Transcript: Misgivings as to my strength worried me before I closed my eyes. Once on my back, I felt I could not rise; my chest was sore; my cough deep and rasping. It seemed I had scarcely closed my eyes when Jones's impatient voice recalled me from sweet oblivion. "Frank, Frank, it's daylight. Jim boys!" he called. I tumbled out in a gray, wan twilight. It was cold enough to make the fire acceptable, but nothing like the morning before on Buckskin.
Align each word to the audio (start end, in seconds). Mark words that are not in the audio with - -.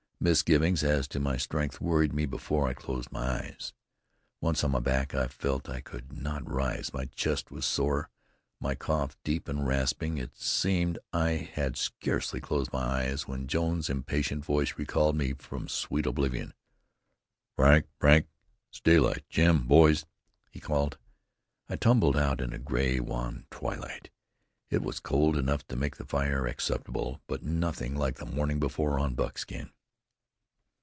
Misgivings 0.23 0.83
as 0.83 1.07
to 1.07 1.19
my 1.19 1.35
strength 1.35 1.81
worried 1.81 2.13
me 2.13 2.27
before 2.27 2.67
I 2.67 2.75
closed 2.75 3.11
my 3.11 3.41
eyes. 3.41 3.73
Once 4.39 4.63
on 4.63 4.69
my 4.69 4.79
back, 4.79 5.15
I 5.15 5.27
felt 5.27 5.67
I 5.67 5.81
could 5.81 6.13
not 6.13 6.47
rise; 6.47 6.93
my 6.93 7.05
chest 7.05 7.49
was 7.49 7.65
sore; 7.65 8.07
my 8.59 8.75
cough 8.75 9.17
deep 9.23 9.47
and 9.47 9.65
rasping. 9.65 10.19
It 10.19 10.37
seemed 10.39 10.99
I 11.11 11.49
had 11.53 11.75
scarcely 11.75 12.39
closed 12.39 12.71
my 12.71 12.83
eyes 13.07 13.27
when 13.27 13.47
Jones's 13.47 13.89
impatient 13.89 14.45
voice 14.45 14.77
recalled 14.77 15.15
me 15.15 15.33
from 15.33 15.67
sweet 15.67 16.05
oblivion. 16.05 16.53
"Frank, 17.55 17.87
Frank, 17.99 18.27
it's 18.69 18.79
daylight. 18.79 19.23
Jim 19.27 19.63
boys!" 19.63 20.05
he 20.51 20.59
called. 20.59 20.99
I 21.67 21.77
tumbled 21.77 22.15
out 22.15 22.41
in 22.41 22.53
a 22.53 22.59
gray, 22.59 22.99
wan 22.99 23.47
twilight. 23.49 24.11
It 24.69 24.83
was 24.83 24.99
cold 24.99 25.35
enough 25.35 25.65
to 25.69 25.75
make 25.75 25.95
the 25.95 26.05
fire 26.05 26.45
acceptable, 26.45 27.21
but 27.25 27.41
nothing 27.41 27.95
like 27.95 28.17
the 28.17 28.27
morning 28.27 28.59
before 28.59 28.99
on 28.99 29.15
Buckskin. 29.15 29.71